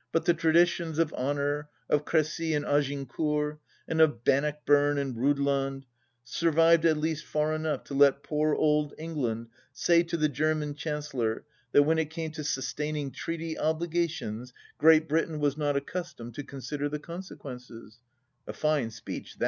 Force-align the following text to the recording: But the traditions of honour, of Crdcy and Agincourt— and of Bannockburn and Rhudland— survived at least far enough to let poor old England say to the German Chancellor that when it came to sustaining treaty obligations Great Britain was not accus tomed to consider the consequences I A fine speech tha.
But 0.12 0.24
the 0.24 0.32
traditions 0.32 0.98
of 0.98 1.12
honour, 1.12 1.68
of 1.90 2.06
Crdcy 2.06 2.56
and 2.56 2.64
Agincourt— 2.64 3.58
and 3.86 4.00
of 4.00 4.24
Bannockburn 4.24 4.96
and 4.96 5.14
Rhudland— 5.14 5.84
survived 6.40 6.86
at 6.86 6.96
least 6.96 7.26
far 7.26 7.52
enough 7.54 7.84
to 7.84 7.92
let 7.94 8.22
poor 8.22 8.54
old 8.54 8.94
England 8.96 9.48
say 9.74 10.02
to 10.02 10.16
the 10.16 10.30
German 10.30 10.74
Chancellor 10.74 11.44
that 11.72 11.82
when 11.82 11.98
it 11.98 12.08
came 12.08 12.30
to 12.30 12.44
sustaining 12.44 13.10
treaty 13.10 13.58
obligations 13.58 14.54
Great 14.78 15.06
Britain 15.06 15.38
was 15.38 15.58
not 15.58 15.74
accus 15.76 16.16
tomed 16.16 16.32
to 16.36 16.44
consider 16.44 16.88
the 16.88 16.98
consequences 16.98 17.98
I 18.48 18.52
A 18.52 18.54
fine 18.54 18.90
speech 18.90 19.36
tha. 19.38 19.42